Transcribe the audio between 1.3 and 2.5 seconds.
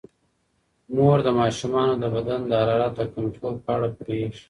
ماشومانو د بدن